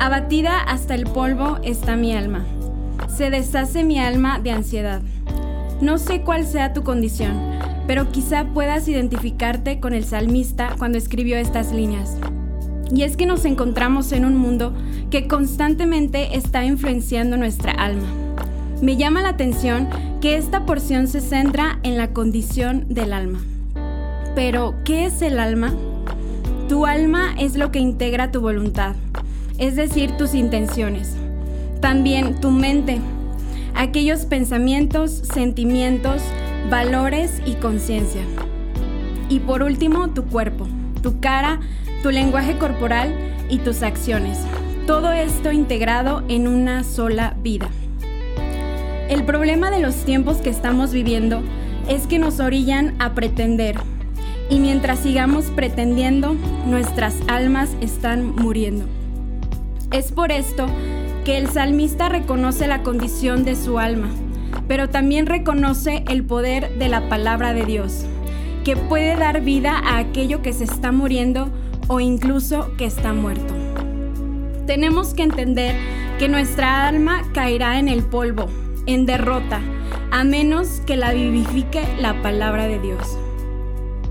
Abatida 0.00 0.62
hasta 0.62 0.94
el 0.94 1.04
polvo 1.04 1.58
está 1.62 1.94
mi 1.94 2.16
alma. 2.16 2.46
Se 3.14 3.28
deshace 3.28 3.84
mi 3.84 3.98
alma 3.98 4.38
de 4.38 4.50
ansiedad. 4.50 5.02
No 5.82 5.98
sé 5.98 6.22
cuál 6.22 6.46
sea 6.46 6.72
tu 6.72 6.84
condición, 6.84 7.34
pero 7.86 8.10
quizá 8.10 8.46
puedas 8.46 8.88
identificarte 8.88 9.78
con 9.78 9.92
el 9.92 10.04
salmista 10.04 10.74
cuando 10.78 10.96
escribió 10.96 11.36
estas 11.36 11.70
líneas. 11.72 12.16
Y 12.90 13.02
es 13.02 13.18
que 13.18 13.26
nos 13.26 13.44
encontramos 13.44 14.12
en 14.12 14.24
un 14.24 14.38
mundo 14.38 14.72
que 15.10 15.28
constantemente 15.28 16.34
está 16.34 16.64
influenciando 16.64 17.36
nuestra 17.36 17.72
alma. 17.72 18.08
Me 18.80 18.96
llama 18.96 19.20
la 19.20 19.28
atención 19.28 19.86
que 20.22 20.38
esta 20.38 20.64
porción 20.64 21.08
se 21.08 21.20
centra 21.20 21.78
en 21.82 21.98
la 21.98 22.14
condición 22.14 22.86
del 22.88 23.12
alma. 23.12 23.40
Pero, 24.34 24.76
¿qué 24.86 25.04
es 25.04 25.20
el 25.20 25.38
alma? 25.38 25.74
Tu 26.70 26.86
alma 26.86 27.34
es 27.38 27.54
lo 27.56 27.70
que 27.70 27.80
integra 27.80 28.30
tu 28.30 28.40
voluntad, 28.40 28.94
es 29.60 29.76
decir, 29.76 30.10
tus 30.16 30.34
intenciones. 30.34 31.14
También 31.80 32.40
tu 32.40 32.50
mente, 32.50 32.98
aquellos 33.74 34.24
pensamientos, 34.24 35.22
sentimientos, 35.32 36.22
valores 36.70 37.40
y 37.46 37.54
conciencia. 37.54 38.22
Y 39.28 39.38
por 39.40 39.62
último, 39.62 40.08
tu 40.10 40.24
cuerpo, 40.24 40.66
tu 41.02 41.20
cara, 41.20 41.60
tu 42.02 42.10
lenguaje 42.10 42.56
corporal 42.56 43.14
y 43.48 43.58
tus 43.58 43.82
acciones. 43.82 44.38
Todo 44.86 45.12
esto 45.12 45.52
integrado 45.52 46.24
en 46.28 46.48
una 46.48 46.82
sola 46.82 47.36
vida. 47.42 47.68
El 49.10 49.24
problema 49.24 49.70
de 49.70 49.80
los 49.80 49.94
tiempos 50.04 50.38
que 50.38 50.50
estamos 50.50 50.92
viviendo 50.92 51.42
es 51.86 52.06
que 52.06 52.18
nos 52.18 52.40
orillan 52.40 52.94
a 52.98 53.14
pretender. 53.14 53.76
Y 54.48 54.58
mientras 54.58 55.00
sigamos 55.00 55.46
pretendiendo, 55.46 56.34
nuestras 56.66 57.14
almas 57.28 57.70
están 57.80 58.34
muriendo. 58.34 58.86
Es 59.92 60.12
por 60.12 60.30
esto 60.30 60.66
que 61.24 61.36
el 61.36 61.48
salmista 61.48 62.08
reconoce 62.08 62.68
la 62.68 62.84
condición 62.84 63.42
de 63.42 63.56
su 63.56 63.80
alma, 63.80 64.08
pero 64.68 64.88
también 64.88 65.26
reconoce 65.26 66.04
el 66.08 66.24
poder 66.24 66.78
de 66.78 66.88
la 66.88 67.08
palabra 67.08 67.52
de 67.52 67.64
Dios, 67.64 68.04
que 68.64 68.76
puede 68.76 69.16
dar 69.16 69.40
vida 69.40 69.76
a 69.76 69.98
aquello 69.98 70.42
que 70.42 70.52
se 70.52 70.62
está 70.62 70.92
muriendo 70.92 71.48
o 71.88 71.98
incluso 71.98 72.70
que 72.76 72.84
está 72.84 73.12
muerto. 73.12 73.52
Tenemos 74.64 75.12
que 75.12 75.24
entender 75.24 75.74
que 76.20 76.28
nuestra 76.28 76.86
alma 76.86 77.22
caerá 77.34 77.80
en 77.80 77.88
el 77.88 78.04
polvo, 78.04 78.46
en 78.86 79.06
derrota, 79.06 79.60
a 80.12 80.22
menos 80.22 80.82
que 80.86 80.96
la 80.96 81.12
vivifique 81.12 81.82
la 81.98 82.22
palabra 82.22 82.68
de 82.68 82.78
Dios. 82.78 83.18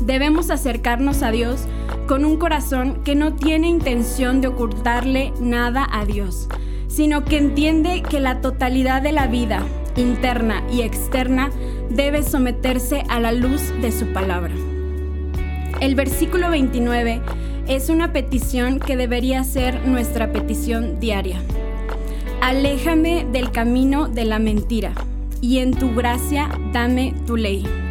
Debemos 0.00 0.50
acercarnos 0.50 1.22
a 1.22 1.30
Dios 1.30 1.66
con 2.06 2.24
un 2.24 2.36
corazón 2.36 3.02
que 3.04 3.14
no 3.14 3.34
tiene 3.34 3.68
intención 3.68 4.40
de 4.40 4.48
ocultarle 4.48 5.32
nada 5.40 5.86
a 5.90 6.04
Dios, 6.04 6.48
sino 6.88 7.24
que 7.24 7.38
entiende 7.38 8.02
que 8.02 8.20
la 8.20 8.40
totalidad 8.40 9.02
de 9.02 9.12
la 9.12 9.26
vida, 9.26 9.62
interna 9.96 10.62
y 10.72 10.82
externa, 10.82 11.50
debe 11.90 12.22
someterse 12.22 13.04
a 13.08 13.20
la 13.20 13.32
luz 13.32 13.72
de 13.80 13.92
su 13.92 14.06
palabra. 14.12 14.52
El 15.80 15.94
versículo 15.94 16.50
29 16.50 17.20
es 17.68 17.88
una 17.88 18.12
petición 18.12 18.80
que 18.80 18.96
debería 18.96 19.44
ser 19.44 19.86
nuestra 19.86 20.32
petición 20.32 21.00
diaria. 21.00 21.40
Aléjame 22.40 23.26
del 23.30 23.52
camino 23.52 24.08
de 24.08 24.24
la 24.24 24.38
mentira 24.38 24.92
y 25.40 25.58
en 25.58 25.72
tu 25.72 25.94
gracia 25.94 26.48
dame 26.72 27.14
tu 27.26 27.36
ley. 27.36 27.81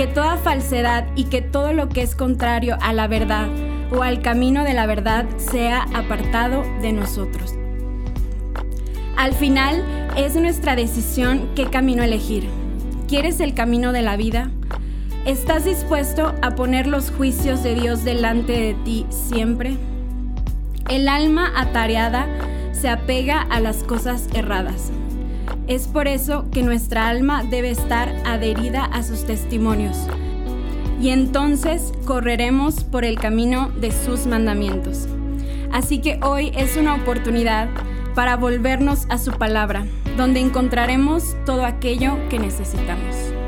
Que 0.00 0.06
toda 0.06 0.38
falsedad 0.38 1.08
y 1.14 1.24
que 1.24 1.42
todo 1.42 1.74
lo 1.74 1.90
que 1.90 2.00
es 2.00 2.14
contrario 2.14 2.78
a 2.80 2.94
la 2.94 3.06
verdad 3.06 3.48
o 3.92 4.02
al 4.02 4.22
camino 4.22 4.64
de 4.64 4.72
la 4.72 4.86
verdad 4.86 5.26
sea 5.36 5.82
apartado 5.92 6.64
de 6.80 6.90
nosotros. 6.94 7.52
Al 9.18 9.34
final 9.34 9.84
es 10.16 10.36
nuestra 10.36 10.74
decisión 10.74 11.50
qué 11.54 11.66
camino 11.66 12.02
elegir. 12.02 12.48
¿Quieres 13.08 13.40
el 13.40 13.52
camino 13.52 13.92
de 13.92 14.00
la 14.00 14.16
vida? 14.16 14.50
¿Estás 15.26 15.66
dispuesto 15.66 16.34
a 16.40 16.54
poner 16.54 16.86
los 16.86 17.10
juicios 17.10 17.62
de 17.62 17.74
Dios 17.74 18.02
delante 18.02 18.52
de 18.52 18.74
ti 18.82 19.04
siempre? 19.10 19.76
El 20.88 21.10
alma 21.10 21.52
atareada 21.54 22.26
se 22.72 22.88
apega 22.88 23.42
a 23.42 23.60
las 23.60 23.84
cosas 23.84 24.30
erradas. 24.32 24.92
Es 25.66 25.86
por 25.86 26.08
eso 26.08 26.46
que 26.50 26.62
nuestra 26.62 27.08
alma 27.08 27.44
debe 27.44 27.70
estar 27.70 28.08
adherida 28.24 28.84
a 28.84 29.02
sus 29.02 29.24
testimonios. 29.24 29.96
Y 31.00 31.10
entonces 31.10 31.92
correremos 32.04 32.84
por 32.84 33.04
el 33.04 33.18
camino 33.18 33.70
de 33.80 33.90
sus 33.92 34.26
mandamientos. 34.26 35.08
Así 35.72 36.00
que 36.00 36.18
hoy 36.22 36.52
es 36.56 36.76
una 36.76 36.94
oportunidad 36.94 37.68
para 38.14 38.36
volvernos 38.36 39.06
a 39.08 39.18
su 39.18 39.32
palabra, 39.32 39.86
donde 40.16 40.40
encontraremos 40.40 41.36
todo 41.46 41.64
aquello 41.64 42.16
que 42.28 42.38
necesitamos. 42.38 43.39